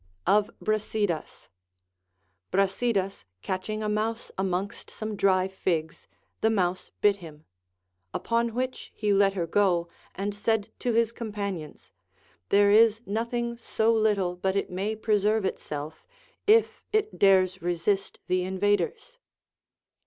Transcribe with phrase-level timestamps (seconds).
[0.25, 1.47] Of Br as Idas.
[2.51, 6.07] Brasidas catching a mouse amongst some dry figs,
[6.39, 7.45] the mouse bit him;
[8.11, 11.91] upon which he let her go, and said to his com|)anions,
[12.49, 16.07] There is nothing so little but it may preserve itself,
[16.47, 19.19] if it dares resist the invaders.